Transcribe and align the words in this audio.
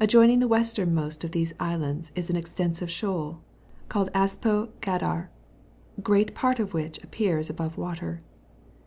Adjoining 0.00 0.38
the 0.38 0.48
westernmost 0.48 1.24
of 1.24 1.32
these 1.32 1.52
islands 1.60 2.10
is 2.14 2.30
an 2.30 2.36
extensive 2.36 2.90
shoals 2.90 3.36
called 3.90 4.10
Aspo 4.14 4.70
Gaddar, 4.80 5.28
great 6.02 6.34
part 6.34 6.58
of 6.58 6.72
which 6.72 7.04
appears 7.04 7.50
above 7.50 7.76
water. 7.76 8.18